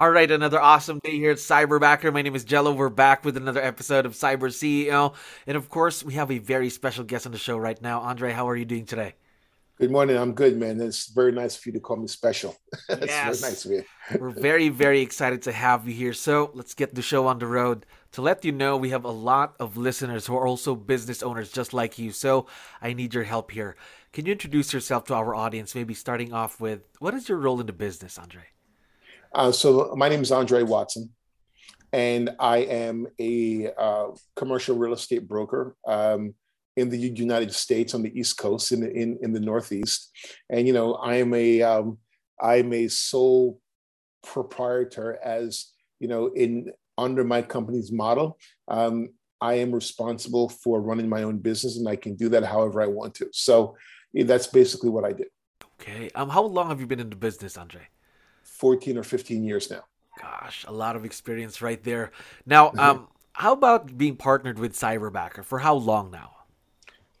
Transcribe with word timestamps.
All 0.00 0.10
right, 0.10 0.30
another 0.30 0.60
awesome 0.60 1.00
day 1.02 1.10
here 1.12 1.32
at 1.32 1.38
Cyberbacker. 1.38 2.12
My 2.12 2.22
name 2.22 2.36
is 2.36 2.44
Jello. 2.44 2.72
We're 2.72 2.88
back 2.88 3.24
with 3.24 3.36
another 3.36 3.60
episode 3.60 4.06
of 4.06 4.12
Cyber 4.12 4.48
CEO. 4.48 5.14
And 5.44 5.56
of 5.56 5.68
course, 5.68 6.04
we 6.04 6.14
have 6.14 6.30
a 6.30 6.38
very 6.38 6.70
special 6.70 7.02
guest 7.02 7.26
on 7.26 7.32
the 7.32 7.38
show 7.38 7.56
right 7.56 7.80
now. 7.82 8.00
Andre, 8.00 8.30
how 8.32 8.48
are 8.48 8.54
you 8.56 8.64
doing 8.64 8.86
today? 8.86 9.14
Good 9.76 9.90
morning. 9.90 10.16
I'm 10.16 10.34
good, 10.34 10.56
man. 10.56 10.80
It's 10.80 11.08
very 11.08 11.32
nice 11.32 11.58
of 11.58 11.66
you 11.66 11.72
to 11.72 11.80
call 11.80 11.96
me 11.96 12.06
special. 12.06 12.56
It's 12.88 13.06
Yes. 13.06 13.40
very 13.40 13.50
nice 13.52 13.64
of 13.64 13.72
you. 13.72 13.84
We're 14.20 14.30
very, 14.30 14.68
very 14.68 15.00
excited 15.00 15.42
to 15.42 15.52
have 15.52 15.88
you 15.88 15.94
here. 15.94 16.12
So 16.12 16.52
let's 16.54 16.74
get 16.74 16.94
the 16.94 17.02
show 17.02 17.26
on 17.26 17.40
the 17.40 17.46
road. 17.48 17.84
To 18.12 18.22
let 18.22 18.44
you 18.44 18.52
know, 18.52 18.76
we 18.76 18.90
have 18.90 19.04
a 19.04 19.10
lot 19.10 19.56
of 19.58 19.76
listeners 19.76 20.26
who 20.26 20.36
are 20.36 20.46
also 20.46 20.76
business 20.76 21.24
owners 21.24 21.50
just 21.50 21.74
like 21.74 21.98
you. 21.98 22.12
So 22.12 22.46
I 22.80 22.92
need 22.92 23.14
your 23.14 23.24
help 23.24 23.50
here. 23.50 23.74
Can 24.12 24.26
you 24.26 24.32
introduce 24.32 24.72
yourself 24.72 25.04
to 25.06 25.14
our 25.14 25.34
audience? 25.34 25.74
Maybe 25.74 25.94
starting 25.94 26.32
off 26.32 26.60
with 26.60 26.82
what 27.00 27.14
is 27.14 27.28
your 27.28 27.38
role 27.38 27.58
in 27.60 27.66
the 27.66 27.72
business, 27.72 28.16
Andre? 28.16 28.44
Uh, 29.34 29.52
so 29.52 29.94
my 29.96 30.08
name 30.08 30.22
is 30.22 30.32
Andre 30.32 30.62
Watson, 30.62 31.10
and 31.92 32.30
I 32.38 32.58
am 32.58 33.06
a 33.18 33.70
uh, 33.78 34.08
commercial 34.36 34.76
real 34.76 34.92
estate 34.92 35.28
broker 35.28 35.76
um, 35.86 36.34
in 36.76 36.88
the 36.88 36.98
United 36.98 37.52
States 37.52 37.94
on 37.94 38.02
the 38.02 38.18
East 38.18 38.38
Coast, 38.38 38.72
in 38.72 38.80
the, 38.80 38.92
in 38.92 39.18
in 39.22 39.32
the 39.32 39.40
Northeast. 39.40 40.10
And 40.50 40.66
you 40.66 40.72
know, 40.72 40.94
I 40.94 41.16
am 41.16 41.34
a 41.34 41.62
um, 41.62 41.98
I'm 42.40 42.72
a 42.72 42.88
sole 42.88 43.60
proprietor, 44.22 45.18
as 45.22 45.72
you 46.00 46.08
know, 46.08 46.28
in 46.28 46.72
under 46.96 47.24
my 47.24 47.42
company's 47.42 47.92
model. 47.92 48.38
Um, 48.66 49.10
I 49.40 49.54
am 49.54 49.72
responsible 49.72 50.48
for 50.48 50.80
running 50.80 51.08
my 51.08 51.22
own 51.22 51.38
business, 51.38 51.76
and 51.76 51.88
I 51.88 51.96
can 51.96 52.16
do 52.16 52.28
that 52.30 52.44
however 52.44 52.82
I 52.82 52.86
want 52.86 53.14
to. 53.16 53.28
So 53.32 53.76
that's 54.14 54.46
basically 54.46 54.90
what 54.90 55.04
I 55.04 55.12
do. 55.12 55.24
Okay. 55.80 56.10
Um, 56.14 56.28
how 56.28 56.42
long 56.42 56.68
have 56.70 56.80
you 56.80 56.86
been 56.86 56.98
in 56.98 57.10
the 57.10 57.16
business, 57.16 57.56
Andre? 57.56 57.82
14 58.58 58.98
or 58.98 59.02
15 59.02 59.44
years 59.44 59.70
now. 59.70 59.84
Gosh, 60.20 60.64
a 60.66 60.72
lot 60.72 60.96
of 60.96 61.04
experience 61.04 61.62
right 61.62 61.82
there. 61.82 62.10
Now, 62.44 62.72
um, 62.76 63.08
how 63.32 63.52
about 63.52 63.96
being 63.96 64.16
partnered 64.16 64.58
with 64.58 64.74
Cyberbacker? 64.74 65.44
For 65.44 65.60
how 65.60 65.74
long 65.74 66.10
now? 66.10 66.32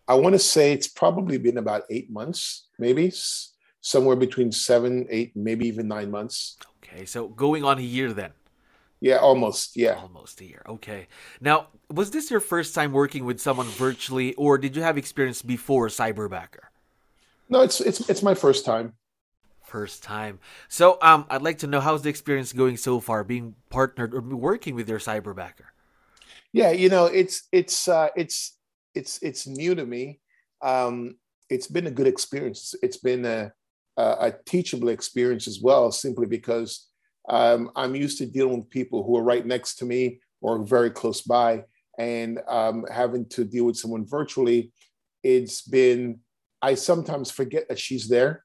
I 0.08 0.14
want 0.14 0.34
to 0.34 0.38
say 0.38 0.72
it's 0.72 0.88
probably 0.88 1.38
been 1.38 1.58
about 1.58 1.82
eight 1.90 2.10
months, 2.10 2.66
maybe 2.78 3.12
somewhere 3.80 4.16
between 4.16 4.50
seven, 4.50 5.06
eight, 5.10 5.36
maybe 5.36 5.68
even 5.68 5.86
nine 5.86 6.10
months. 6.10 6.56
Okay, 6.82 7.04
so 7.04 7.28
going 7.28 7.62
on 7.62 7.78
a 7.78 7.82
year 7.82 8.12
then. 8.12 8.32
Yeah, 9.00 9.18
almost. 9.18 9.76
Yeah. 9.76 9.94
Almost 9.94 10.40
a 10.40 10.44
year. 10.44 10.62
Okay. 10.68 11.06
Now, 11.40 11.68
was 11.88 12.10
this 12.10 12.30
your 12.30 12.40
first 12.40 12.74
time 12.74 12.92
working 12.92 13.24
with 13.24 13.38
someone 13.40 13.66
virtually, 13.66 14.34
or 14.34 14.58
did 14.58 14.74
you 14.74 14.82
have 14.82 14.98
experience 14.98 15.40
before 15.40 15.86
Cyberbacker? 15.86 16.66
No, 17.48 17.60
it's 17.62 17.80
it's 17.80 18.10
it's 18.10 18.22
my 18.22 18.34
first 18.34 18.64
time. 18.64 18.94
First 19.68 20.02
time. 20.02 20.40
So, 20.68 20.96
um, 21.02 21.26
I'd 21.28 21.42
like 21.42 21.58
to 21.58 21.66
know 21.66 21.80
how's 21.80 22.00
the 22.00 22.08
experience 22.08 22.54
going 22.54 22.78
so 22.78 23.00
far, 23.00 23.22
being 23.22 23.54
partnered 23.68 24.14
or 24.14 24.22
working 24.22 24.74
with 24.74 24.88
your 24.88 24.98
Cyberbacker. 24.98 25.68
Yeah, 26.54 26.70
you 26.70 26.88
know, 26.88 27.04
it's 27.04 27.46
it's 27.52 27.86
uh, 27.86 28.08
it's 28.16 28.56
it's 28.94 29.22
it's 29.22 29.46
new 29.46 29.74
to 29.74 29.84
me. 29.84 30.20
Um, 30.62 31.16
it's 31.50 31.66
been 31.66 31.86
a 31.86 31.90
good 31.90 32.06
experience. 32.06 32.74
It's 32.82 32.96
been 32.96 33.26
a 33.26 33.52
a, 33.98 34.32
teachable 34.46 34.88
experience 34.88 35.46
as 35.46 35.60
well, 35.60 35.92
simply 35.92 36.26
because 36.26 36.88
um, 37.28 37.70
I'm 37.76 37.94
used 37.94 38.16
to 38.18 38.26
dealing 38.26 38.60
with 38.60 38.70
people 38.70 39.04
who 39.04 39.18
are 39.18 39.22
right 39.22 39.44
next 39.44 39.74
to 39.76 39.84
me 39.84 40.20
or 40.40 40.64
very 40.64 40.90
close 40.90 41.20
by, 41.20 41.64
and 41.98 42.40
um, 42.48 42.86
having 42.90 43.28
to 43.30 43.44
deal 43.44 43.66
with 43.66 43.76
someone 43.76 44.06
virtually. 44.06 44.72
It's 45.22 45.60
been 45.60 46.20
I 46.62 46.74
sometimes 46.74 47.30
forget 47.30 47.68
that 47.68 47.78
she's 47.78 48.08
there, 48.08 48.44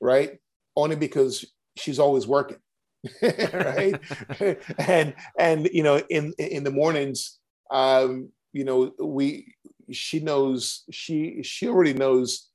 right? 0.00 0.38
Only 0.82 0.96
because 0.96 1.44
she's 1.76 1.98
always 1.98 2.26
working, 2.26 2.58
right? 3.22 4.00
and 4.78 5.14
and 5.38 5.68
you 5.72 5.82
know, 5.82 6.02
in 6.08 6.32
in 6.38 6.64
the 6.64 6.70
mornings, 6.70 7.38
um, 7.70 8.30
you 8.52 8.64
know, 8.64 8.92
we 8.98 9.54
she 9.90 10.20
knows 10.20 10.84
she 10.90 11.42
she 11.42 11.68
already 11.68 11.94
knows 11.94 12.48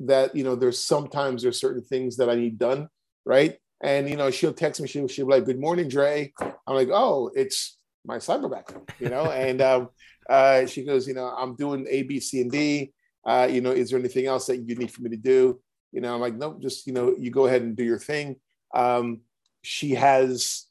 that 0.00 0.34
you 0.34 0.44
know 0.44 0.54
there's 0.54 0.78
sometimes 0.78 1.42
there's 1.42 1.60
certain 1.60 1.82
things 1.82 2.16
that 2.16 2.28
I 2.28 2.34
need 2.34 2.58
done, 2.58 2.88
right? 3.24 3.56
And 3.82 4.08
you 4.08 4.16
know, 4.16 4.30
she'll 4.30 4.52
text 4.52 4.80
me, 4.80 4.88
she'll 4.88 5.08
she'll 5.08 5.26
be 5.26 5.32
like, 5.32 5.44
"Good 5.44 5.60
morning, 5.60 5.88
Dre." 5.88 6.32
I'm 6.40 6.74
like, 6.74 6.88
"Oh, 6.92 7.30
it's 7.34 7.76
my 8.04 8.16
cyber 8.16 8.50
cyberback," 8.50 8.76
you 9.00 9.08
know, 9.08 9.30
and 9.30 9.60
um, 9.60 9.88
uh, 10.28 10.66
she 10.66 10.84
goes, 10.84 11.06
"You 11.06 11.14
know, 11.14 11.26
I'm 11.26 11.54
doing 11.56 11.86
A, 11.88 12.02
B, 12.02 12.20
C, 12.20 12.40
and 12.40 12.50
D. 12.50 12.92
Uh, 13.26 13.48
you 13.50 13.60
know, 13.60 13.70
is 13.70 13.90
there 13.90 13.98
anything 13.98 14.26
else 14.26 14.46
that 14.46 14.58
you 14.58 14.74
need 14.74 14.90
for 14.90 15.02
me 15.02 15.10
to 15.10 15.16
do?" 15.16 15.60
You 15.94 16.00
know, 16.02 16.14
I'm 16.14 16.20
like, 16.20 16.34
"Nope, 16.34 16.60
just 16.60 16.86
you 16.86 16.92
know, 16.92 17.14
you 17.18 17.30
go 17.30 17.46
ahead 17.46 17.62
and 17.62 17.76
do 17.76 17.84
your 17.84 17.98
thing." 18.00 18.36
Um, 18.74 19.20
she 19.62 19.92
has, 19.94 20.66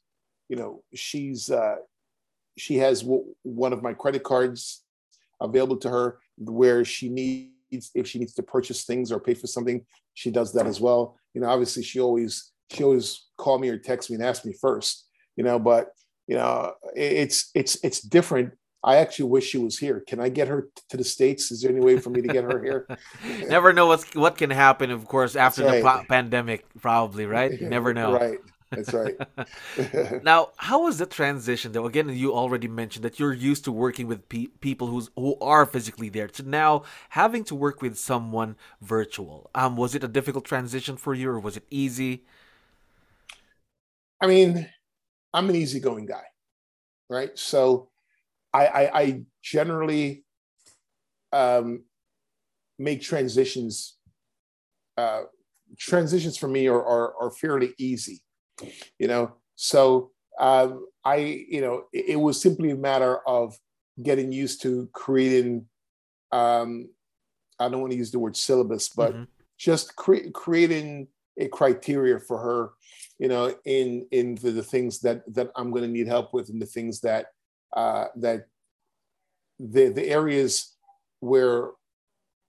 you 0.50 0.56
know, 0.56 0.82
she's 0.94 1.50
uh, 1.50 1.76
she 2.56 2.76
has 2.76 3.02
w- 3.02 3.34
one 3.42 3.72
of 3.72 3.82
my 3.82 3.92
credit 3.94 4.22
cards 4.22 4.84
available 5.40 5.76
to 5.78 5.88
her 5.88 6.18
where 6.38 6.84
she 6.84 7.08
needs 7.08 7.90
if 7.94 8.06
she 8.06 8.18
needs 8.18 8.34
to 8.34 8.42
purchase 8.42 8.84
things 8.84 9.10
or 9.10 9.18
pay 9.18 9.34
for 9.34 9.46
something 9.48 9.84
she 10.14 10.30
does 10.30 10.52
that 10.52 10.66
as 10.66 10.80
well 10.80 11.18
you 11.34 11.40
know 11.40 11.48
obviously 11.48 11.82
she 11.82 11.98
always 12.00 12.52
she 12.70 12.84
always 12.84 13.26
call 13.36 13.58
me 13.58 13.68
or 13.68 13.76
text 13.78 14.10
me 14.10 14.14
and 14.16 14.24
ask 14.24 14.44
me 14.44 14.52
first 14.52 15.08
you 15.36 15.42
know 15.42 15.58
but 15.58 15.88
you 16.28 16.36
know 16.36 16.72
it- 16.94 17.12
it's 17.12 17.50
it's 17.54 17.76
it's 17.82 18.00
different 18.00 18.52
i 18.84 18.96
actually 18.96 19.28
wish 19.28 19.46
she 19.48 19.58
was 19.58 19.78
here 19.78 20.00
can 20.06 20.20
i 20.20 20.28
get 20.28 20.48
her 20.48 20.68
to 20.88 20.96
the 20.96 21.04
states 21.04 21.50
is 21.50 21.62
there 21.62 21.70
any 21.70 21.80
way 21.80 21.96
for 21.98 22.10
me 22.10 22.20
to 22.22 22.28
get 22.28 22.44
her 22.44 22.62
here 22.62 22.86
Never 23.48 23.72
know 23.72 23.86
what's 23.86 24.14
what 24.14 24.36
can 24.36 24.50
happen, 24.50 24.90
of 24.90 25.06
course, 25.06 25.36
after 25.36 25.62
That's 25.62 25.82
the 25.82 25.84
right. 25.84 26.08
pandemic, 26.08 26.64
probably, 26.80 27.26
right? 27.26 27.52
You 27.52 27.68
never 27.68 27.94
know. 27.94 28.12
right 28.20 28.38
that's 28.70 28.92
right 28.92 29.16
Now, 30.24 30.50
how 30.56 30.84
was 30.84 30.98
the 30.98 31.06
transition 31.06 31.72
though? 31.72 31.86
Again, 31.86 32.08
you 32.08 32.32
already 32.32 32.68
mentioned 32.68 33.04
that 33.04 33.20
you're 33.20 33.32
used 33.32 33.64
to 33.64 33.72
working 33.72 34.06
with 34.06 34.28
pe- 34.28 34.46
people 34.60 34.88
who's 34.88 35.10
who 35.16 35.36
are 35.40 35.66
physically 35.66 36.08
there 36.08 36.28
to 36.28 36.42
now 36.42 36.82
having 37.10 37.44
to 37.44 37.54
work 37.54 37.82
with 37.82 37.98
someone 37.98 38.56
virtual. 38.80 39.50
Um, 39.54 39.76
was 39.76 39.94
it 39.94 40.02
a 40.04 40.08
difficult 40.08 40.44
transition 40.44 40.96
for 40.96 41.14
you, 41.14 41.30
or 41.30 41.38
was 41.38 41.56
it 41.56 41.64
easy? 41.70 42.24
I 44.20 44.26
mean, 44.26 44.68
I'm 45.32 45.48
an 45.50 45.56
easygoing 45.56 46.06
guy, 46.06 46.24
right? 47.10 47.38
So 47.38 47.90
I, 48.54 48.66
I, 48.66 49.00
I 49.00 49.22
generally 49.42 50.24
um, 51.32 51.84
make 52.78 53.02
transitions. 53.02 53.96
Uh, 54.96 55.22
transitions 55.76 56.38
for 56.38 56.46
me 56.46 56.68
are, 56.68 56.82
are, 56.82 57.14
are 57.20 57.30
fairly 57.32 57.74
easy, 57.78 58.22
you 58.98 59.08
know. 59.08 59.32
So 59.56 60.12
um, 60.38 60.86
I, 61.04 61.16
you 61.16 61.60
know, 61.60 61.84
it, 61.92 62.10
it 62.10 62.16
was 62.16 62.40
simply 62.40 62.70
a 62.70 62.76
matter 62.76 63.18
of 63.26 63.58
getting 64.00 64.30
used 64.30 64.62
to 64.62 64.88
creating. 64.92 65.66
Um, 66.30 66.88
I 67.58 67.68
don't 67.68 67.80
want 67.80 67.92
to 67.92 67.98
use 67.98 68.12
the 68.12 68.18
word 68.20 68.36
syllabus, 68.36 68.88
but 68.88 69.14
Mhm. 69.14 69.26
just 69.58 69.96
cre- 69.96 70.30
creating 70.32 71.08
a 71.38 71.48
criteria 71.48 72.20
for 72.20 72.38
her 72.38 72.70
you 73.18 73.28
know 73.28 73.52
in 73.64 74.06
in 74.12 74.36
the, 74.36 74.50
the 74.50 74.62
things 74.62 75.00
that 75.00 75.22
that 75.32 75.50
i'm 75.56 75.70
going 75.70 75.82
to 75.82 75.88
need 75.88 76.06
help 76.06 76.32
with 76.32 76.48
and 76.48 76.62
the 76.62 76.66
things 76.66 77.00
that 77.00 77.26
uh 77.74 78.06
that 78.16 78.46
the 79.58 79.88
the 79.90 80.06
areas 80.08 80.76
where 81.20 81.70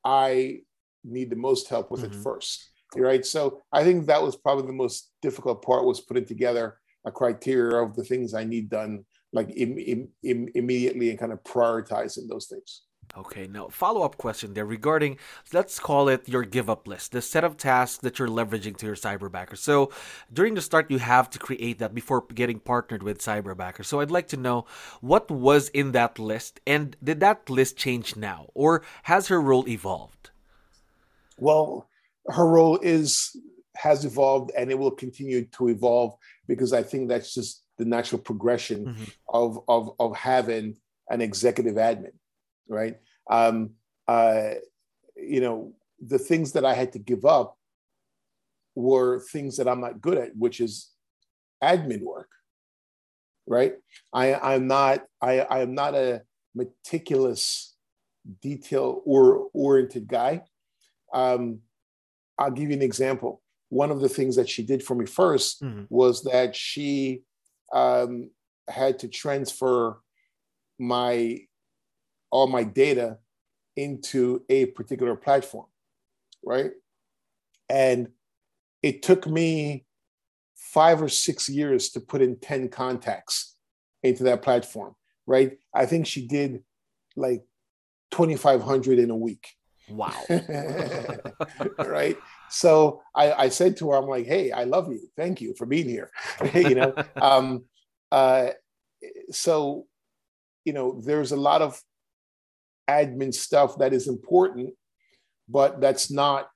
i 0.03 0.59
need 1.03 1.29
the 1.29 1.35
most 1.35 1.69
help 1.69 1.91
with 1.91 2.01
Mhm. 2.01 2.07
it 2.07 2.15
first 2.15 2.71
right 2.95 3.25
so 3.25 3.63
i 3.71 3.83
think 3.83 4.05
that 4.05 4.21
was 4.23 4.35
probably 4.35 4.65
the 4.67 4.73
most 4.73 5.11
difficult 5.21 5.61
part 5.63 5.85
was 5.85 5.99
putting 6.01 6.25
together 6.25 6.79
a 7.05 7.11
criteria 7.11 7.77
of 7.83 7.95
the 7.95 8.03
things 8.03 8.33
i 8.33 8.43
need 8.43 8.69
done 8.69 9.05
like 9.33 9.49
Im, 9.55 9.77
im, 9.77 10.07
im, 10.23 10.47
immediately 10.55 11.09
and 11.09 11.19
kind 11.19 11.33
of 11.33 11.43
prioritizing 11.43 12.27
those 12.29 12.47
things 12.47 12.83
Okay, 13.17 13.47
now 13.47 13.67
follow 13.69 14.03
up 14.03 14.17
question 14.17 14.53
there 14.53 14.65
regarding 14.65 15.17
let's 15.53 15.79
call 15.79 16.09
it 16.09 16.27
your 16.27 16.43
give 16.43 16.69
up 16.69 16.87
list, 16.87 17.11
the 17.11 17.21
set 17.21 17.43
of 17.43 17.57
tasks 17.57 17.97
that 17.99 18.19
you're 18.19 18.27
leveraging 18.27 18.77
to 18.77 18.85
your 18.85 18.95
cyberbacker. 18.95 19.57
So 19.57 19.91
during 20.31 20.55
the 20.55 20.61
start, 20.61 20.91
you 20.91 20.99
have 20.99 21.29
to 21.31 21.39
create 21.39 21.79
that 21.79 21.93
before 21.93 22.25
getting 22.33 22.59
partnered 22.59 23.03
with 23.03 23.19
cyberbacker. 23.19 23.85
So 23.85 23.99
I'd 23.99 24.11
like 24.11 24.27
to 24.29 24.37
know 24.37 24.65
what 25.01 25.31
was 25.31 25.69
in 25.69 25.91
that 25.93 26.19
list, 26.19 26.59
and 26.67 26.95
did 27.03 27.19
that 27.21 27.49
list 27.49 27.77
change 27.77 28.15
now, 28.15 28.47
or 28.53 28.83
has 29.03 29.27
her 29.27 29.41
role 29.41 29.67
evolved? 29.67 30.29
Well, 31.37 31.87
her 32.27 32.47
role 32.47 32.79
is 32.81 33.35
has 33.75 34.05
evolved 34.05 34.51
and 34.57 34.71
it 34.71 34.79
will 34.79 34.91
continue 34.91 35.45
to 35.45 35.67
evolve 35.67 36.15
because 36.47 36.73
I 36.73 36.81
think 36.81 37.09
that's 37.09 37.33
just 37.33 37.63
the 37.77 37.85
natural 37.85 38.21
progression 38.21 38.85
mm-hmm. 38.85 39.03
of, 39.29 39.59
of 39.67 39.91
of 39.99 40.15
having 40.15 40.77
an 41.09 41.21
executive 41.21 41.75
admin, 41.75 42.13
right? 42.67 42.97
Um, 43.29 43.71
uh, 44.07 44.51
you 45.15 45.41
know, 45.41 45.73
the 45.99 46.19
things 46.19 46.51
that 46.53 46.65
I 46.65 46.73
had 46.73 46.91
to 46.93 46.99
give 46.99 47.25
up 47.25 47.57
were 48.75 49.19
things 49.19 49.57
that 49.57 49.67
I'm 49.67 49.81
not 49.81 50.01
good 50.01 50.17
at, 50.17 50.35
which 50.35 50.59
is 50.59 50.91
admin 51.63 52.01
work, 52.01 52.29
right? 53.47 53.75
I, 54.13 54.35
I'm 54.35 54.67
not 54.67 55.03
I, 55.21 55.39
I 55.39 55.59
am 55.59 55.73
not 55.73 55.95
a 55.95 56.21
meticulous, 56.53 57.75
detail 58.41 59.01
or 59.05 59.49
oriented 59.53 60.07
guy. 60.07 60.43
Um, 61.13 61.59
I'll 62.37 62.51
give 62.51 62.69
you 62.69 62.75
an 62.75 62.81
example. 62.81 63.41
One 63.69 63.91
of 63.91 64.01
the 64.01 64.09
things 64.09 64.35
that 64.35 64.49
she 64.49 64.63
did 64.63 64.83
for 64.83 64.95
me 64.95 65.05
1st 65.05 65.63
mm-hmm. 65.63 65.83
was 65.89 66.23
that 66.23 66.55
she 66.55 67.23
um, 67.73 68.31
had 68.67 68.99
to 68.99 69.07
transfer 69.07 69.99
my 70.79 71.39
all 72.31 72.47
my 72.47 72.63
data 72.63 73.17
into 73.75 74.43
a 74.49 74.67
particular 74.67 75.15
platform, 75.15 75.67
right? 76.43 76.71
And 77.69 78.09
it 78.81 79.01
took 79.01 79.27
me 79.27 79.85
five 80.55 81.01
or 81.01 81.09
six 81.09 81.49
years 81.49 81.89
to 81.89 81.99
put 81.99 82.21
in 82.21 82.39
10 82.39 82.69
contacts 82.69 83.55
into 84.03 84.23
that 84.23 84.41
platform, 84.41 84.95
right? 85.25 85.57
I 85.73 85.85
think 85.85 86.05
she 86.05 86.27
did 86.27 86.63
like 87.15 87.43
2,500 88.11 88.99
in 88.99 89.09
a 89.09 89.15
week. 89.15 89.47
Wow. 89.89 90.13
right. 91.77 92.17
So 92.49 93.01
I, 93.13 93.33
I, 93.33 93.49
said 93.49 93.77
to 93.77 93.91
her, 93.91 93.97
I'm 93.97 94.07
like, 94.07 94.25
hey, 94.25 94.51
I 94.51 94.63
love 94.63 94.91
you. 94.91 95.07
Thank 95.15 95.41
you 95.41 95.53
for 95.55 95.65
being 95.65 95.87
here. 95.87 96.09
you 96.53 96.75
know, 96.75 96.93
um, 97.15 97.65
uh, 98.11 98.49
so, 99.31 99.85
you 100.63 100.73
know, 100.73 101.01
there's 101.03 101.31
a 101.31 101.37
lot 101.37 101.61
of 101.61 101.79
admin 102.89 103.33
stuff 103.33 103.77
that 103.79 103.93
is 103.93 104.07
important, 104.07 104.73
but 105.49 105.81
that's 105.81 106.11
not, 106.11 106.49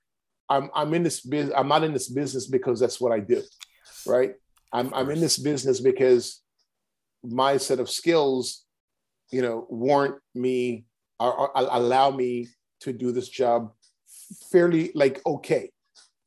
I'm, 0.50 0.70
I'm 0.74 0.94
in 0.94 1.04
this 1.04 1.22
business. 1.22 1.54
I'm 1.56 1.68
not 1.68 1.84
in 1.84 1.94
this 1.94 2.10
business 2.10 2.48
because 2.48 2.80
that's 2.80 3.00
what 3.00 3.12
I 3.12 3.20
do. 3.20 3.44
Right. 4.08 4.34
I'm, 4.74 4.94
I'm 4.94 5.10
in 5.10 5.20
this 5.20 5.38
business 5.38 5.80
because 5.80 6.42
my 7.24 7.58
set 7.58 7.80
of 7.80 7.90
skills, 7.90 8.66
you 9.31 9.42
know, 9.42 9.68
warrant 9.70 10.16
me 10.34 10.86
or, 11.20 11.34
or 11.34 11.52
allow 11.56 12.12
me 12.12 12.48
to 12.81 12.94
do 12.94 13.12
this 13.12 13.30
job 13.30 13.72
fairly 14.52 14.92
like 14.96 15.22
okay 15.26 15.72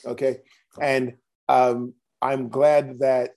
okay 0.07 0.39
and 0.81 1.15
um, 1.49 1.95
i'm 2.21 2.49
glad 2.49 2.99
that 2.99 3.31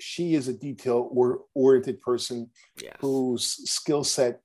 she 0.00 0.34
is 0.34 0.48
a 0.48 0.52
detail 0.52 1.10
oriented 1.54 2.00
person 2.00 2.48
yes. 2.80 2.94
whose 3.00 3.44
skill 3.68 4.04
set 4.04 4.40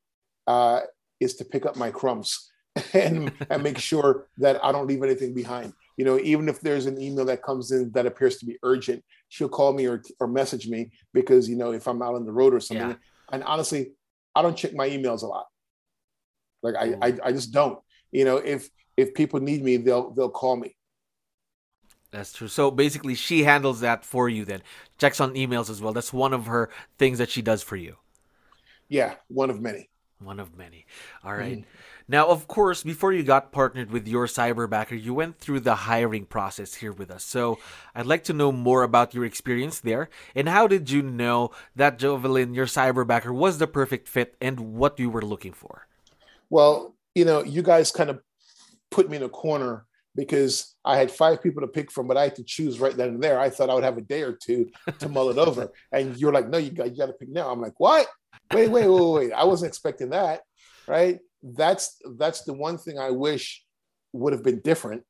uh, 0.48 0.82
is 1.24 1.36
to 1.36 1.46
pick 1.46 1.66
up 1.66 1.76
my 1.76 1.90
crumbs 1.90 2.52
and, 2.94 3.32
and 3.50 3.64
make 3.64 3.78
sure 3.78 4.28
that 4.38 4.64
i 4.64 4.72
don't 4.72 4.88
leave 4.88 5.04
anything 5.04 5.34
behind 5.34 5.74
you 5.98 6.06
know 6.06 6.20
even 6.20 6.50
if 6.50 6.60
there's 6.62 6.86
an 6.86 7.00
email 7.02 7.26
that 7.26 7.44
comes 7.44 7.72
in 7.72 7.92
that 7.92 8.06
appears 8.06 8.38
to 8.38 8.46
be 8.46 8.58
urgent 8.64 9.04
she'll 9.30 9.50
call 9.50 9.74
me 9.74 9.88
or, 9.88 10.02
or 10.20 10.28
message 10.28 10.68
me 10.68 10.92
because 11.14 11.48
you 11.48 11.56
know 11.56 11.72
if 11.72 11.88
i'm 11.88 12.02
out 12.02 12.16
on 12.16 12.26
the 12.26 12.32
road 12.32 12.54
or 12.54 12.60
something 12.60 12.90
yeah. 12.90 12.96
and 13.32 13.44
honestly 13.44 13.92
i 14.36 14.42
don't 14.42 14.58
check 14.58 14.74
my 14.74 14.90
emails 14.90 15.22
a 15.22 15.28
lot 15.28 15.46
like 16.64 16.76
I, 16.76 16.88
mm. 16.88 16.98
I, 17.02 17.28
I 17.28 17.32
just 17.32 17.52
don't. 17.52 17.78
You 18.12 18.26
know, 18.26 18.38
if 18.38 18.70
if 18.98 19.14
people 19.14 19.40
need 19.40 19.64
me, 19.64 19.78
they'll 19.78 20.12
they'll 20.12 20.30
call 20.30 20.56
me. 20.56 20.76
That's 22.12 22.32
true. 22.32 22.48
So 22.48 22.72
basically, 22.72 23.16
she 23.16 23.44
handles 23.44 23.82
that 23.82 24.06
for 24.06 24.30
you. 24.30 24.46
Then 24.46 24.64
checks 24.98 25.20
on 25.20 25.36
emails 25.36 25.70
as 25.70 25.82
well. 25.82 25.94
That's 25.94 26.14
one 26.14 26.34
of 26.34 26.46
her 26.46 26.70
things 26.98 27.18
that 27.18 27.30
she 27.30 27.42
does 27.42 27.62
for 27.62 27.76
you. 27.76 27.98
Yeah, 28.88 29.16
one 29.28 29.50
of 29.50 29.62
many. 29.62 29.90
One 30.24 30.40
of 30.40 30.58
many. 30.58 30.86
All 31.24 31.34
right. 31.34 31.60
mm-hmm. 31.60 31.70
Now, 32.08 32.28
of 32.28 32.48
course, 32.48 32.84
before 32.84 33.14
you 33.14 33.24
got 33.24 33.52
partnered 33.52 33.92
with 33.92 34.08
your 34.08 34.28
cyberbacker, 34.28 35.02
you 35.02 35.14
went 35.14 35.40
through 35.40 35.62
the 35.62 35.76
hiring 35.76 36.26
process 36.26 36.76
here 36.76 36.92
with 36.92 37.10
us. 37.10 37.24
So 37.24 37.60
I'd 37.96 38.06
like 38.06 38.26
to 38.26 38.34
know 38.34 38.52
more 38.52 38.84
about 38.84 39.14
your 39.14 39.26
experience 39.26 39.80
there 39.80 40.10
and 40.36 40.50
how 40.50 40.68
did 40.68 40.90
you 40.90 41.02
know 41.02 41.52
that 41.76 42.00
Jovelin, 42.00 42.54
your 42.54 42.66
cyberbacker, 42.66 43.34
was 43.34 43.58
the 43.58 43.68
perfect 43.68 44.08
fit 44.08 44.36
and 44.42 44.76
what 44.76 45.00
you 45.00 45.10
were 45.10 45.22
looking 45.22 45.54
for? 45.54 45.88
Well, 46.50 46.96
you 47.16 47.26
know, 47.26 47.44
you 47.44 47.62
guys 47.62 47.92
kind 47.92 48.10
of 48.10 48.20
put 48.92 49.10
me 49.10 49.18
in 49.18 49.24
a 49.24 49.30
corner 49.30 49.86
because 50.16 50.76
I 50.86 50.98
had 50.98 51.10
five 51.10 51.42
people 51.42 51.62
to 51.62 51.68
pick 51.68 51.92
from, 51.92 52.08
but 52.08 52.18
I 52.18 52.24
had 52.24 52.36
to 52.36 52.44
choose 52.44 52.80
right 52.80 52.96
then 52.96 53.10
and 53.10 53.24
there. 53.24 53.40
I 53.40 53.50
thought 53.50 53.70
I 53.70 53.74
would 53.74 53.84
have 53.84 53.98
a 53.98 54.02
day 54.02 54.22
or 54.22 54.34
two 54.34 54.70
to 55.00 55.10
mull 55.10 55.30
it 55.30 55.38
over. 55.38 55.72
And 55.92 56.18
you're 56.18 56.34
like, 56.34 56.50
no, 56.50 56.58
you 56.58 56.72
got, 56.72 56.92
you 56.92 56.98
got 56.98 57.08
to 57.08 57.14
pick 57.14 57.30
now. 57.30 57.50
I'm 57.50 57.62
like, 57.62 57.80
what? 57.80 58.08
Wait, 58.52 58.70
wait, 58.70 58.88
wait, 58.88 59.14
wait. 59.14 59.32
I 59.32 59.46
wasn't 59.46 59.70
expecting 59.70 60.10
that. 60.10 60.42
Right. 60.88 61.20
That's, 61.42 61.98
that's 62.18 62.44
the 62.44 62.54
one 62.54 62.78
thing 62.78 63.00
I 63.00 63.12
wish 63.12 63.64
would 64.12 64.34
have 64.34 64.44
been 64.44 64.60
different. 64.60 65.04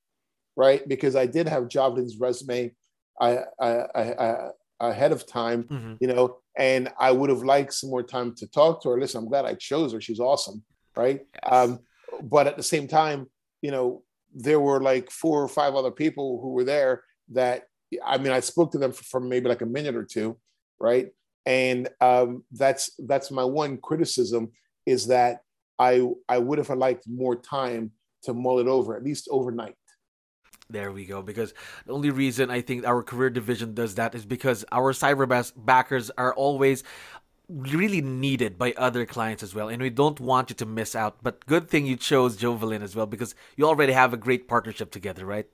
Right. 0.56 0.88
Because 0.88 1.15
I 1.15 1.25
did 1.25 1.47
have 1.47 1.68
Jovelyn's 1.68 2.18
resume 2.19 2.74
I, 3.19 3.39
I, 3.59 3.68
I, 3.95 4.01
I 4.01 4.50
ahead 4.80 5.12
of 5.12 5.25
time, 5.25 5.63
mm-hmm. 5.63 5.94
you 6.00 6.07
know, 6.07 6.38
and 6.57 6.91
I 7.00 7.12
would 7.12 7.30
have 7.30 7.44
liked 7.44 7.74
some 7.74 7.89
more 7.89 8.03
time 8.03 8.35
to 8.35 8.47
talk 8.47 8.81
to 8.83 8.89
her. 8.89 9.00
Listen, 9.00 9.24
I'm 9.24 9.30
glad 9.30 9.45
I 9.45 9.53
chose 9.53 9.94
her. 9.94 10.01
She's 10.01 10.19
awesome 10.19 10.63
right? 10.95 11.21
Yes. 11.33 11.53
Um, 11.53 11.80
but 12.21 12.47
at 12.47 12.57
the 12.57 12.63
same 12.63 12.88
time, 12.88 13.27
you 13.62 13.71
know, 13.71 14.03
there 14.33 14.59
were 14.59 14.81
like 14.81 15.12
four 15.12 15.41
or 15.41 15.47
five 15.47 15.75
other 15.75 15.91
people 15.91 16.41
who 16.41 16.50
were 16.50 16.63
there 16.63 17.03
that 17.30 17.63
I 18.03 18.18
mean, 18.18 18.31
I 18.31 18.39
spoke 18.39 18.71
to 18.71 18.80
them 18.80 18.91
for, 18.91 19.03
for 19.03 19.19
maybe 19.19 19.47
like 19.47 19.62
a 19.62 19.68
minute 19.68 19.95
or 19.95 20.03
two, 20.03 20.38
right? 20.80 21.09
And 21.45 21.90
um, 22.00 22.44
that's 22.51 22.92
that's 23.00 23.31
my 23.31 23.44
one 23.44 23.78
criticism 23.78 24.51
is 24.86 25.07
that 25.07 25.40
I 25.80 26.07
I 26.30 26.38
would 26.38 26.57
have 26.57 26.69
liked 26.69 27.06
more 27.07 27.36
time 27.36 27.92
to 28.24 28.34
mull 28.34 28.60
it 28.60 28.68
over, 28.68 28.95
at 28.95 29.04
least 29.04 29.28
overnight. 29.30 29.75
There 30.69 30.92
we 30.92 31.06
go. 31.06 31.22
Because 31.22 31.54
the 31.86 31.94
only 31.94 32.10
reason 32.10 32.50
I 32.50 32.62
think 32.62 32.86
our 32.86 33.04
career 33.04 33.30
division 33.30 33.74
does 33.74 33.95
that 33.95 34.16
is 34.16 34.25
because 34.25 34.63
our 34.72 34.94
cyber 34.94 35.28
backers 35.56 36.10
are 36.18 36.34
always 36.34 36.84
really 37.50 38.01
needed 38.01 38.57
by 38.57 38.74
other 38.78 39.06
clients 39.06 39.44
as 39.44 39.54
well 39.54 39.68
and 39.68 39.81
we 39.81 39.90
don't 39.90 40.19
want 40.19 40.50
you 40.50 40.56
to 40.56 40.66
miss 40.66 40.95
out 40.95 41.18
but 41.22 41.45
good 41.45 41.69
thing 41.69 41.86
you 41.86 41.98
chose 41.98 42.38
jovelin 42.38 42.81
as 42.81 42.95
well 42.95 43.06
because 43.06 43.35
you 43.57 43.66
already 43.68 43.92
have 43.92 44.14
a 44.14 44.18
great 44.18 44.47
partnership 44.47 44.90
together 44.92 45.26
right 45.26 45.47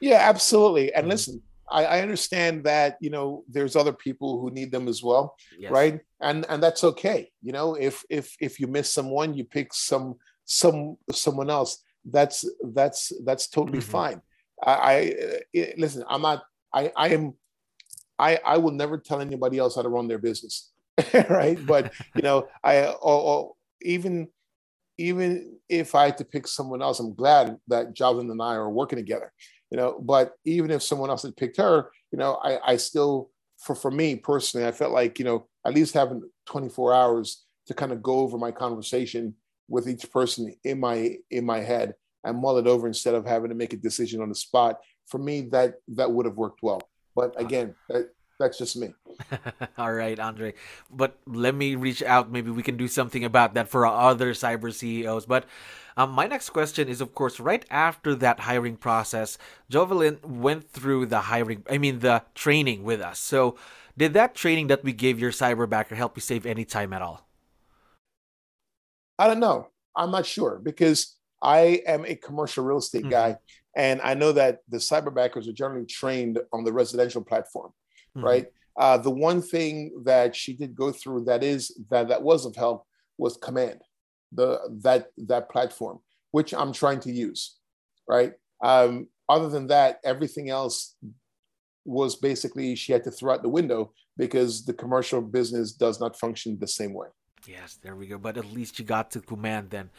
yeah 0.00 0.18
absolutely 0.20 0.92
and 0.92 1.04
mm-hmm. 1.04 1.10
listen 1.12 1.42
I, 1.70 1.84
I, 1.84 2.00
understand 2.02 2.64
that 2.64 2.96
you 3.00 3.10
know 3.10 3.44
there's 3.48 3.76
other 3.76 3.92
people 3.92 4.40
who 4.40 4.50
need 4.50 4.70
them 4.70 4.88
as 4.88 5.02
well 5.02 5.36
yes. 5.58 5.70
right 5.70 6.00
and 6.20 6.44
and 6.48 6.62
that's 6.62 6.84
okay 6.84 7.30
you 7.42 7.52
know 7.52 7.74
if 7.74 8.04
if 8.10 8.36
if 8.40 8.60
you 8.60 8.66
miss 8.66 8.92
someone 8.92 9.34
you 9.34 9.44
pick 9.44 9.72
some 9.72 10.16
some 10.44 10.96
someone 11.10 11.50
else 11.50 11.82
that's 12.04 12.44
that's 12.74 13.12
that's 13.24 13.48
totally 13.48 13.78
mm-hmm. 13.78 13.90
fine 13.90 14.22
I, 14.62 15.16
I 15.54 15.72
listen 15.78 16.04
i'm 16.08 16.22
not 16.22 16.42
i 16.72 16.92
i 16.96 17.08
am 17.08 17.34
i 18.18 18.38
i 18.44 18.58
will 18.58 18.72
never 18.72 18.98
tell 18.98 19.20
anybody 19.20 19.58
else 19.58 19.76
how 19.76 19.82
to 19.82 19.88
run 19.88 20.06
their 20.06 20.18
business 20.18 20.70
right? 21.28 21.58
But 21.64 21.92
you 22.14 22.22
know, 22.22 22.48
I 22.62 22.86
or, 22.86 22.96
or, 23.00 23.52
even 23.82 24.28
even 24.96 25.58
if 25.68 25.94
I 25.94 26.06
had 26.06 26.18
to 26.18 26.24
pick 26.24 26.46
someone 26.46 26.82
else, 26.82 27.00
I'm 27.00 27.14
glad 27.14 27.58
that 27.68 27.94
Jovelyn 27.94 28.30
and 28.30 28.40
I 28.40 28.54
are 28.54 28.70
working 28.70 28.98
together. 28.98 29.32
You 29.70 29.78
know, 29.78 30.00
but 30.00 30.34
even 30.44 30.70
if 30.70 30.82
someone 30.82 31.10
else 31.10 31.22
had 31.22 31.36
picked 31.36 31.56
her, 31.56 31.90
you 32.12 32.18
know, 32.18 32.38
I, 32.42 32.72
I 32.72 32.76
still 32.76 33.30
for 33.58 33.74
for 33.74 33.90
me 33.90 34.16
personally, 34.16 34.66
I 34.66 34.72
felt 34.72 34.92
like 34.92 35.18
you 35.18 35.24
know 35.24 35.46
at 35.66 35.74
least 35.74 35.94
having 35.94 36.22
24 36.46 36.92
hours 36.92 37.44
to 37.66 37.74
kind 37.74 37.92
of 37.92 38.02
go 38.02 38.18
over 38.18 38.36
my 38.36 38.50
conversation 38.50 39.34
with 39.68 39.88
each 39.88 40.10
person 40.10 40.54
in 40.64 40.78
my 40.80 41.16
in 41.30 41.44
my 41.44 41.60
head 41.60 41.94
and 42.24 42.38
mull 42.38 42.58
it 42.58 42.66
over 42.66 42.86
instead 42.86 43.14
of 43.14 43.26
having 43.26 43.48
to 43.48 43.54
make 43.54 43.72
a 43.72 43.76
decision 43.76 44.20
on 44.20 44.28
the 44.28 44.34
spot. 44.34 44.80
For 45.06 45.18
me, 45.18 45.42
that 45.52 45.74
that 45.88 46.10
would 46.10 46.26
have 46.26 46.36
worked 46.36 46.62
well. 46.62 46.80
But 47.14 47.30
uh-huh. 47.30 47.46
again, 47.46 47.74
that, 47.88 48.10
that's 48.40 48.58
just 48.58 48.76
me. 48.76 48.92
All 49.78 49.92
right, 49.92 50.18
Andre. 50.18 50.54
But 50.90 51.18
let 51.26 51.54
me 51.54 51.76
reach 51.76 52.02
out. 52.02 52.32
Maybe 52.32 52.50
we 52.50 52.62
can 52.62 52.76
do 52.76 52.88
something 52.88 53.24
about 53.24 53.54
that 53.54 53.68
for 53.68 53.86
other 53.86 54.32
cyber 54.32 54.72
CEOs. 54.72 55.26
But 55.26 55.44
um, 55.96 56.10
my 56.10 56.26
next 56.26 56.50
question 56.50 56.88
is, 56.88 57.00
of 57.00 57.14
course, 57.14 57.40
right 57.40 57.64
after 57.70 58.14
that 58.16 58.40
hiring 58.40 58.76
process, 58.76 59.38
Jovelin 59.70 60.22
went 60.24 60.70
through 60.70 61.06
the 61.06 61.20
hiring, 61.20 61.64
I 61.70 61.78
mean, 61.78 62.00
the 62.00 62.22
training 62.34 62.84
with 62.84 63.00
us. 63.00 63.18
So, 63.18 63.56
did 63.96 64.12
that 64.14 64.34
training 64.34 64.66
that 64.68 64.82
we 64.82 64.92
gave 64.92 65.20
your 65.20 65.30
cyberbacker 65.30 65.94
help 65.94 66.16
you 66.16 66.20
save 66.20 66.46
any 66.46 66.64
time 66.64 66.92
at 66.92 67.00
all? 67.00 67.28
I 69.18 69.28
don't 69.28 69.38
know. 69.38 69.68
I'm 69.96 70.10
not 70.10 70.26
sure 70.26 70.60
because 70.60 71.16
I 71.40 71.82
am 71.86 72.04
a 72.04 72.16
commercial 72.16 72.64
real 72.64 72.78
estate 72.78 73.02
mm-hmm. 73.02 73.10
guy. 73.10 73.36
And 73.76 74.00
I 74.02 74.14
know 74.14 74.32
that 74.32 74.60
the 74.68 74.78
cyberbackers 74.78 75.48
are 75.48 75.52
generally 75.52 75.86
trained 75.86 76.40
on 76.52 76.64
the 76.64 76.72
residential 76.72 77.22
platform 77.22 77.72
mm-hmm. 78.16 78.26
right? 78.26 78.46
Uh, 78.76 78.98
the 78.98 79.10
one 79.10 79.40
thing 79.40 79.92
that 80.04 80.34
she 80.34 80.52
did 80.52 80.74
go 80.74 80.90
through 80.90 81.24
that 81.24 81.44
is 81.44 81.78
that 81.90 82.08
that 82.08 82.22
was 82.22 82.44
of 82.44 82.56
help 82.56 82.86
was 83.18 83.36
command, 83.36 83.80
the 84.34 84.60
that 84.82 85.08
that 85.16 85.50
platform, 85.50 85.98
which 86.32 86.52
I'm 86.54 86.72
trying 86.72 87.00
to 87.00 87.12
use, 87.12 87.56
right? 88.08 88.32
Um, 88.62 89.08
other 89.28 89.48
than 89.48 89.68
that, 89.68 90.00
everything 90.04 90.50
else 90.50 90.96
was 91.84 92.16
basically 92.16 92.74
she 92.74 92.92
had 92.92 93.04
to 93.04 93.10
throw 93.10 93.34
out 93.34 93.42
the 93.42 93.48
window 93.48 93.92
because 94.16 94.64
the 94.64 94.72
commercial 94.72 95.20
business 95.20 95.72
does 95.72 96.00
not 96.00 96.18
function 96.18 96.58
the 96.58 96.68
same 96.68 96.94
way. 96.94 97.08
Yes, 97.46 97.78
there 97.82 97.96
we 97.96 98.06
go. 98.06 98.18
But 98.18 98.36
at 98.36 98.52
least 98.52 98.78
you 98.78 98.84
got 98.84 99.10
to 99.12 99.20
command 99.20 99.70
then. 99.70 99.90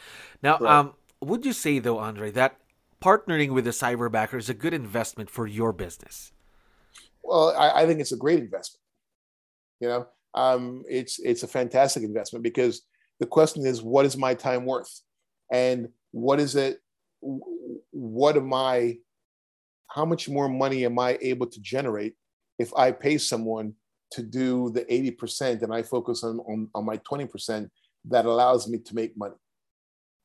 Now, 0.42 0.58
right. 0.58 0.80
um, 0.80 0.94
would 1.22 1.46
you 1.46 1.54
say 1.54 1.80
though, 1.80 2.00
Andre, 2.00 2.32
that 2.32 2.58
partnering 3.02 3.52
with 3.52 3.68
a 3.68 3.72
cyberbacker 3.72 4.38
is 4.38 4.50
a 4.50 4.54
good 4.54 4.74
investment 4.74 5.30
for 5.30 5.46
your 5.46 5.72
business? 5.72 6.32
Well, 7.24 7.56
I, 7.58 7.84
I 7.84 7.86
think 7.86 8.00
it's 8.00 8.12
a 8.12 8.18
great 8.18 8.40
investment. 8.40 8.82
You 9.80 9.88
know, 9.90 10.08
um, 10.34 10.84
it's 10.88 11.20
it's 11.20 11.44
a 11.44 11.48
fantastic 11.48 12.04
investment 12.04 12.44
because 12.44 12.84
the 13.20 13.26
question 13.26 13.66
is, 13.66 13.82
what 13.82 14.06
is 14.06 14.18
my 14.18 14.34
time 14.34 14.66
worth, 14.66 15.02
and 15.52 15.90
what 16.12 16.40
is 16.40 16.56
it? 16.56 16.80
What 17.92 18.38
am 18.38 18.54
I? 18.54 18.98
How 19.88 20.06
much 20.06 20.28
more 20.28 20.50
money 20.50 20.86
am 20.86 21.00
I 21.00 21.18
able 21.22 21.48
to 21.48 21.62
generate 21.62 22.16
if 22.60 22.74
I 22.76 22.92
pay 22.92 23.18
someone 23.18 23.74
to 24.12 24.22
do 24.22 24.70
the 24.72 24.82
80% 24.86 25.62
and 25.62 25.74
I 25.74 25.84
focus 25.84 26.24
on, 26.24 26.40
on, 26.40 26.70
on 26.76 26.86
my 26.86 26.98
20% 26.98 27.70
that 28.06 28.26
allows 28.26 28.68
me 28.68 28.80
to 28.80 28.96
make 28.96 29.16
money? 29.16 29.36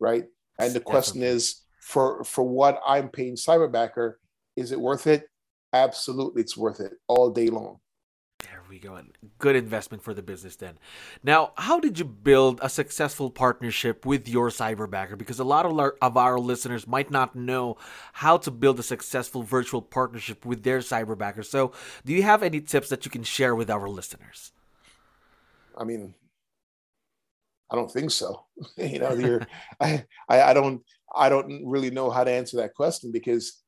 Right. 0.00 0.24
And 0.58 0.74
the 0.74 0.80
question 0.80 1.20
Definitely. 1.20 1.36
is 1.36 1.62
for 1.80 2.24
for 2.24 2.44
what 2.44 2.80
I'm 2.86 3.08
paying 3.08 3.36
Cyberbacker, 3.36 4.14
is 4.56 4.72
it 4.72 4.80
worth 4.80 5.06
it? 5.06 5.28
Absolutely, 5.72 6.42
it's 6.42 6.56
worth 6.56 6.80
it 6.80 6.92
all 7.08 7.30
day 7.30 7.48
long. 7.48 7.78
We 8.70 8.78
go. 8.78 9.00
Good 9.40 9.56
investment 9.56 10.00
for 10.00 10.14
the 10.14 10.22
business 10.22 10.54
then. 10.54 10.78
Now, 11.24 11.50
how 11.56 11.80
did 11.80 11.98
you 11.98 12.04
build 12.04 12.60
a 12.62 12.68
successful 12.68 13.28
partnership 13.28 14.06
with 14.06 14.28
your 14.28 14.48
cyberbacker? 14.50 15.18
Because 15.18 15.40
a 15.40 15.44
lot 15.44 15.66
of 15.66 15.76
our, 15.76 15.96
of 16.00 16.16
our 16.16 16.38
listeners 16.38 16.86
might 16.86 17.10
not 17.10 17.34
know 17.34 17.78
how 18.12 18.36
to 18.36 18.50
build 18.52 18.78
a 18.78 18.84
successful 18.84 19.42
virtual 19.42 19.82
partnership 19.82 20.46
with 20.46 20.62
their 20.62 20.78
cyberbacker. 20.78 21.44
So, 21.44 21.72
do 22.04 22.12
you 22.12 22.22
have 22.22 22.44
any 22.44 22.60
tips 22.60 22.90
that 22.90 23.04
you 23.04 23.10
can 23.10 23.24
share 23.24 23.56
with 23.56 23.70
our 23.70 23.88
listeners? 23.88 24.52
I 25.76 25.82
mean, 25.82 26.14
I 27.72 27.74
don't 27.74 27.90
think 27.90 28.12
so. 28.12 28.44
you 28.76 29.00
know, 29.00 29.14
you're, 29.14 29.48
I, 29.80 30.04
I, 30.28 30.42
I 30.42 30.54
don't, 30.54 30.80
I 31.12 31.28
don't 31.28 31.66
really 31.66 31.90
know 31.90 32.08
how 32.08 32.22
to 32.22 32.30
answer 32.30 32.58
that 32.58 32.76
question 32.76 33.10
because, 33.10 33.60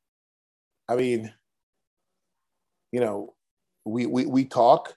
I 0.87 0.95
mean, 0.95 1.33
you 2.93 3.01
know, 3.01 3.33
we 3.85 4.05
we 4.05 4.25
we 4.25 4.45
talk. 4.45 4.95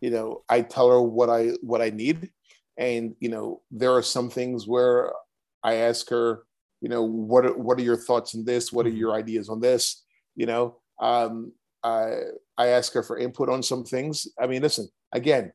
You 0.00 0.10
know, 0.10 0.42
I 0.48 0.60
tell 0.60 0.90
her 0.90 1.02
what 1.02 1.30
I 1.30 1.52
what 1.62 1.80
I 1.80 1.90
need, 1.90 2.30
and 2.76 3.14
you 3.20 3.28
know, 3.28 3.62
there 3.70 3.92
are 3.92 4.02
some 4.02 4.30
things 4.30 4.66
where 4.66 5.12
I 5.62 5.76
ask 5.76 6.08
her, 6.10 6.44
you 6.80 6.88
know, 6.88 7.02
what 7.02 7.46
are, 7.46 7.56
what 7.56 7.78
are 7.78 7.82
your 7.82 7.96
thoughts 7.96 8.34
on 8.34 8.44
this? 8.44 8.72
What 8.72 8.86
are 8.86 8.90
mm-hmm. 8.90 8.98
your 8.98 9.14
ideas 9.14 9.48
on 9.48 9.60
this? 9.60 10.04
You 10.34 10.46
know, 10.46 10.76
um, 11.00 11.52
I 11.82 12.20
I 12.58 12.68
ask 12.68 12.92
her 12.92 13.02
for 13.02 13.18
input 13.18 13.48
on 13.48 13.62
some 13.62 13.84
things. 13.84 14.28
I 14.38 14.46
mean, 14.46 14.62
listen, 14.62 14.88
again, 15.12 15.52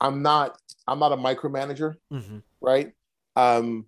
I'm 0.00 0.22
not 0.22 0.56
I'm 0.86 0.98
not 0.98 1.12
a 1.12 1.16
micromanager, 1.16 1.94
mm-hmm. 2.12 2.38
right? 2.60 2.92
Um, 3.36 3.86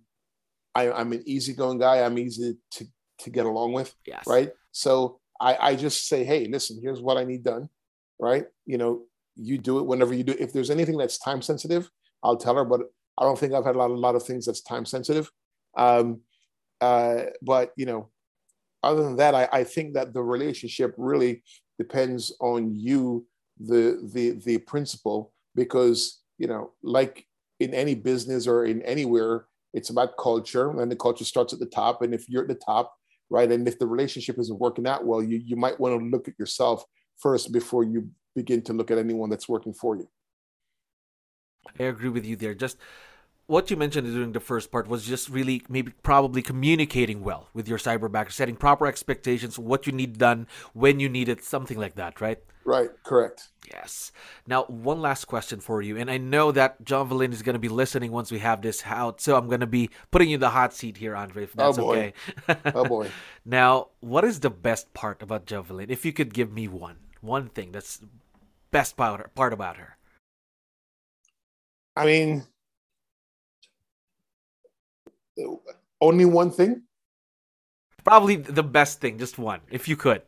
I, 0.75 0.91
I'm 0.91 1.11
an 1.11 1.23
easygoing 1.25 1.79
guy. 1.79 2.03
I'm 2.03 2.17
easy 2.17 2.57
to 2.71 2.85
to 3.19 3.29
get 3.29 3.45
along 3.45 3.73
with, 3.73 3.93
yes. 4.05 4.25
right? 4.27 4.51
So 4.71 5.19
I, 5.43 5.71
I 5.71 5.75
just 5.75 6.07
say, 6.07 6.23
hey, 6.23 6.47
listen, 6.47 6.79
here's 6.81 7.01
what 7.01 7.17
I 7.17 7.25
need 7.25 7.43
done, 7.43 7.67
right? 8.17 8.45
You 8.65 8.77
know, 8.77 9.01
you 9.35 9.57
do 9.57 9.79
it 9.79 9.85
whenever 9.85 10.13
you 10.13 10.23
do. 10.23 10.35
If 10.39 10.53
there's 10.53 10.69
anything 10.69 10.97
that's 10.97 11.17
time 11.17 11.41
sensitive, 11.41 11.91
I'll 12.23 12.37
tell 12.37 12.55
her. 12.55 12.63
But 12.63 12.81
I 13.17 13.23
don't 13.23 13.37
think 13.37 13.53
I've 13.53 13.65
had 13.65 13.75
a 13.75 13.77
lot, 13.77 13.91
a 13.91 13.93
lot 13.93 14.15
of 14.15 14.23
things 14.23 14.45
that's 14.45 14.61
time 14.61 14.85
sensitive. 14.85 15.29
Um, 15.75 16.21
uh, 16.79 17.25
but 17.41 17.73
you 17.75 17.85
know, 17.85 18.09
other 18.83 19.03
than 19.03 19.17
that, 19.17 19.35
I, 19.35 19.49
I 19.51 19.63
think 19.65 19.93
that 19.95 20.13
the 20.13 20.23
relationship 20.23 20.95
really 20.97 21.43
depends 21.77 22.33
on 22.39 22.73
you, 22.73 23.25
the 23.59 23.99
the 24.13 24.31
the 24.45 24.59
principal, 24.59 25.33
because 25.55 26.21
you 26.37 26.47
know, 26.47 26.71
like 26.83 27.25
in 27.59 27.73
any 27.73 27.95
business 27.95 28.47
or 28.47 28.65
in 28.65 28.81
anywhere, 28.83 29.45
it's 29.73 29.89
about 29.89 30.17
culture, 30.17 30.79
and 30.79 30.89
the 30.89 30.95
culture 30.95 31.25
starts 31.25 31.51
at 31.51 31.59
the 31.59 31.65
top. 31.65 32.01
And 32.01 32.13
if 32.13 32.29
you're 32.29 32.43
at 32.43 32.47
the 32.47 32.55
top, 32.55 32.93
right? 33.33 33.51
And 33.51 33.67
if 33.67 33.79
the 33.79 33.87
relationship 33.87 34.37
isn't 34.37 34.59
working 34.59 34.85
out 34.85 35.05
well, 35.05 35.21
you, 35.21 35.41
you 35.43 35.55
might 35.55 35.79
want 35.79 35.99
to 35.99 36.05
look 36.05 36.27
at 36.27 36.37
yourself 36.37 36.85
first 37.17 37.51
before 37.51 37.83
you 37.83 38.09
begin 38.35 38.61
to 38.61 38.73
look 38.73 38.91
at 38.91 38.99
anyone 38.99 39.31
that's 39.31 39.49
working 39.49 39.73
for 39.73 39.97
you. 39.97 40.07
I 41.79 41.83
agree 41.85 42.09
with 42.09 42.25
you 42.27 42.35
there. 42.35 42.53
Just 42.53 42.77
what 43.47 43.71
you 43.71 43.75
mentioned 43.75 44.05
during 44.13 44.33
the 44.33 44.39
first 44.39 44.71
part 44.71 44.87
was 44.87 45.07
just 45.07 45.29
really 45.29 45.63
maybe 45.67 45.93
probably 46.03 46.43
communicating 46.43 47.23
well 47.23 47.49
with 47.55 47.67
your 47.67 47.79
cyberbacker, 47.79 48.31
setting 48.31 48.55
proper 48.55 48.85
expectations, 48.85 49.57
what 49.57 49.87
you 49.87 49.93
need 49.93 50.19
done, 50.19 50.45
when 50.73 50.99
you 50.99 51.09
need 51.09 51.27
it, 51.27 51.43
something 51.43 51.79
like 51.79 51.95
that, 51.95 52.21
right? 52.21 52.39
Right, 52.65 52.89
correct. 53.03 53.49
Yes. 53.71 54.11
Now, 54.47 54.63
one 54.63 55.01
last 55.01 55.25
question 55.25 55.59
for 55.59 55.81
you, 55.81 55.97
and 55.97 56.09
I 56.09 56.17
know 56.17 56.51
that 56.51 56.83
Jovelyn 56.83 57.33
is 57.33 57.41
going 57.41 57.53
to 57.53 57.59
be 57.59 57.69
listening 57.69 58.11
once 58.11 58.31
we 58.31 58.39
have 58.39 58.61
this 58.61 58.83
out, 58.85 59.19
so 59.19 59.35
I'm 59.35 59.47
going 59.47 59.59
to 59.59 59.67
be 59.67 59.89
putting 60.11 60.29
you 60.29 60.35
in 60.35 60.39
the 60.39 60.49
hot 60.49 60.73
seat 60.73 60.97
here, 60.97 61.15
Andre, 61.15 61.43
if 61.43 61.53
that's 61.53 61.77
oh 61.77 61.91
okay. 61.91 62.13
oh 62.73 62.85
boy. 62.85 63.09
Now, 63.45 63.89
what 63.99 64.23
is 64.23 64.39
the 64.39 64.49
best 64.49 64.93
part 64.93 65.21
about 65.21 65.45
Jovelyn? 65.45 65.89
If 65.89 66.05
you 66.05 66.13
could 66.13 66.33
give 66.33 66.51
me 66.51 66.67
one, 66.67 66.97
one 67.21 67.49
thing 67.49 67.71
that's 67.71 68.01
best 68.71 68.95
part, 68.95 69.33
part 69.35 69.53
about 69.53 69.77
her. 69.77 69.97
I 71.95 72.05
mean, 72.05 72.43
only 76.01 76.25
one 76.25 76.51
thing? 76.51 76.83
Probably 78.03 78.35
the 78.35 78.63
best 78.63 78.99
thing, 78.99 79.17
just 79.17 79.37
one, 79.37 79.61
if 79.69 79.87
you 79.87 79.95
could. 79.95 80.21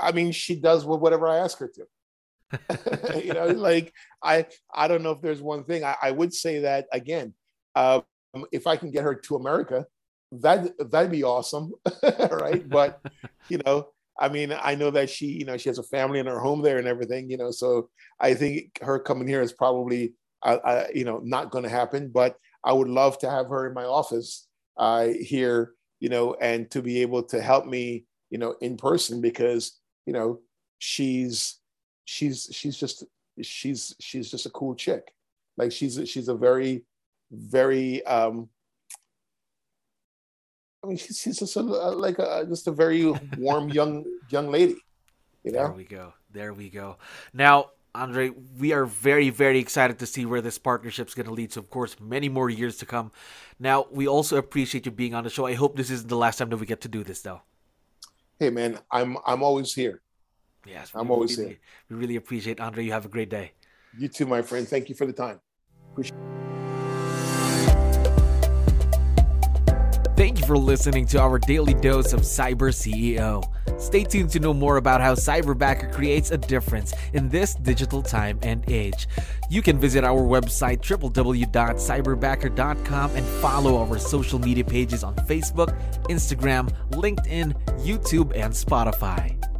I 0.00 0.12
mean, 0.12 0.32
she 0.32 0.56
does 0.56 0.84
whatever 0.84 1.26
I 1.26 1.38
ask 1.38 1.58
her 1.58 1.70
to. 1.74 3.20
you 3.24 3.32
know, 3.32 3.46
like 3.56 3.92
I, 4.22 4.46
I 4.74 4.88
don't 4.88 5.02
know 5.02 5.12
if 5.12 5.22
there's 5.22 5.42
one 5.42 5.64
thing. 5.64 5.84
I, 5.84 5.96
I 6.02 6.10
would 6.10 6.32
say 6.32 6.60
that 6.60 6.86
again. 6.92 7.34
Um, 7.74 8.04
if 8.52 8.66
I 8.66 8.76
can 8.76 8.90
get 8.90 9.04
her 9.04 9.14
to 9.14 9.36
America, 9.36 9.86
that 10.32 10.72
that'd 10.90 11.10
be 11.10 11.24
awesome, 11.24 11.72
right? 12.30 12.68
But 12.68 13.00
you 13.48 13.58
know, 13.64 13.88
I 14.18 14.28
mean, 14.28 14.52
I 14.52 14.74
know 14.74 14.90
that 14.90 15.10
she, 15.10 15.26
you 15.26 15.44
know, 15.44 15.56
she 15.56 15.68
has 15.68 15.78
a 15.78 15.82
family 15.82 16.20
and 16.20 16.28
her 16.28 16.40
home 16.40 16.62
there 16.62 16.78
and 16.78 16.86
everything, 16.86 17.30
you 17.30 17.36
know. 17.36 17.50
So 17.50 17.90
I 18.20 18.34
think 18.34 18.78
her 18.82 18.98
coming 18.98 19.28
here 19.28 19.42
is 19.42 19.52
probably, 19.52 20.14
uh, 20.44 20.58
uh, 20.64 20.86
you 20.94 21.04
know, 21.04 21.20
not 21.22 21.50
going 21.50 21.64
to 21.64 21.70
happen. 21.70 22.10
But 22.12 22.36
I 22.64 22.72
would 22.72 22.88
love 22.88 23.18
to 23.18 23.30
have 23.30 23.48
her 23.48 23.66
in 23.66 23.74
my 23.74 23.84
office 23.84 24.46
uh, 24.76 25.08
here, 25.08 25.72
you 26.00 26.08
know, 26.08 26.34
and 26.40 26.70
to 26.70 26.82
be 26.82 27.02
able 27.02 27.24
to 27.24 27.40
help 27.40 27.66
me, 27.66 28.04
you 28.30 28.38
know, 28.38 28.54
in 28.60 28.76
person 28.76 29.20
because, 29.20 29.80
you 30.06 30.12
know, 30.12 30.40
she's 30.78 31.58
she's 32.04 32.48
she's 32.52 32.76
just 32.76 33.04
she's 33.42 33.94
she's 34.00 34.30
just 34.30 34.46
a 34.46 34.50
cool 34.50 34.74
chick. 34.74 35.14
Like 35.56 35.72
she's 35.72 36.00
she's 36.08 36.28
a 36.28 36.34
very 36.34 36.84
very 37.30 38.04
um 38.06 38.48
I 40.82 40.88
mean 40.88 40.96
she's, 40.96 41.18
she's 41.20 41.38
just 41.38 41.56
a, 41.56 41.60
like 41.60 42.18
a 42.18 42.44
just 42.48 42.66
a 42.66 42.72
very 42.72 43.12
warm 43.38 43.68
young 43.78 44.04
young 44.30 44.50
lady. 44.50 44.76
You 45.42 45.52
know? 45.52 45.68
There 45.68 45.72
we 45.72 45.84
go. 45.84 46.14
There 46.30 46.52
we 46.52 46.70
go. 46.70 46.96
Now 47.32 47.70
Andre, 47.94 48.30
we 48.58 48.72
are 48.72 48.86
very, 48.86 49.30
very 49.30 49.60
excited 49.60 50.00
to 50.00 50.06
see 50.06 50.26
where 50.26 50.40
this 50.40 50.58
partnership 50.58 51.06
is 51.06 51.14
going 51.14 51.26
to 51.26 51.32
lead 51.32 51.52
So, 51.52 51.60
of 51.60 51.70
course, 51.70 51.94
many 52.00 52.28
more 52.28 52.50
years 52.50 52.76
to 52.78 52.86
come. 52.86 53.12
Now, 53.60 53.86
we 53.88 54.08
also 54.08 54.36
appreciate 54.36 54.84
you 54.84 54.90
being 54.90 55.14
on 55.14 55.22
the 55.22 55.30
show. 55.30 55.46
I 55.46 55.54
hope 55.54 55.76
this 55.76 55.90
isn't 55.90 56.08
the 56.08 56.16
last 56.16 56.38
time 56.38 56.50
that 56.50 56.56
we 56.56 56.66
get 56.66 56.80
to 56.80 56.88
do 56.88 57.04
this, 57.04 57.22
though. 57.22 57.42
Hey, 58.38 58.50
man, 58.50 58.78
I'm 58.90 59.16
I'm 59.26 59.42
always 59.42 59.72
here. 59.72 60.00
Yes, 60.66 60.90
I'm 60.94 61.10
always 61.10 61.36
really, 61.36 61.50
here. 61.50 61.58
We 61.90 61.96
really 61.96 62.16
appreciate 62.16 62.60
Andre. 62.60 62.84
You 62.84 62.92
have 62.92 63.04
a 63.04 63.08
great 63.08 63.30
day. 63.30 63.52
You 63.96 64.08
too, 64.08 64.26
my 64.26 64.42
friend. 64.42 64.66
Thank 64.66 64.88
you 64.88 64.94
for 64.94 65.06
the 65.06 65.12
time. 65.12 65.40
Appreciate 65.92 66.18
Thank 70.16 70.38
you 70.38 70.46
for 70.46 70.56
listening 70.56 71.06
to 71.06 71.20
our 71.20 71.40
daily 71.40 71.74
dose 71.74 72.12
of 72.12 72.20
Cyber 72.20 72.70
CEO. 72.70 73.42
Stay 73.80 74.04
tuned 74.04 74.30
to 74.30 74.38
know 74.38 74.54
more 74.54 74.76
about 74.76 75.00
how 75.00 75.16
Cyberbacker 75.16 75.92
creates 75.92 76.30
a 76.30 76.38
difference 76.38 76.94
in 77.14 77.28
this 77.28 77.56
digital 77.56 78.00
time 78.00 78.38
and 78.42 78.62
age. 78.68 79.08
You 79.50 79.60
can 79.60 79.80
visit 79.80 80.04
our 80.04 80.22
website 80.22 80.82
www.cyberbacker.com 80.82 83.16
and 83.16 83.26
follow 83.26 83.76
our 83.76 83.98
social 83.98 84.38
media 84.38 84.64
pages 84.64 85.02
on 85.02 85.16
Facebook, 85.16 85.76
Instagram, 86.04 86.72
LinkedIn, 86.92 87.53
YouTube, 87.84 88.32
and 88.34 88.52
Spotify. 88.52 89.53